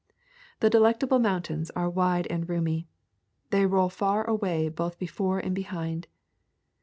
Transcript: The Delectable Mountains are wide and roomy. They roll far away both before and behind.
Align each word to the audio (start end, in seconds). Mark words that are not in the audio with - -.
The 0.61 0.69
Delectable 0.71 1.19
Mountains 1.19 1.69
are 1.75 1.87
wide 1.87 2.25
and 2.31 2.49
roomy. 2.49 2.87
They 3.51 3.67
roll 3.67 3.89
far 3.89 4.23
away 4.27 4.67
both 4.67 4.97
before 4.97 5.37
and 5.37 5.53
behind. 5.53 6.07